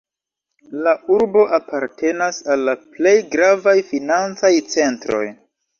La 0.87 0.93
urbo 1.17 1.43
apartenas 1.59 2.41
al 2.55 2.67
la 2.71 2.77
plej 2.97 3.15
gravaj 3.37 3.79
financaj 3.95 4.55
centroj. 4.77 5.27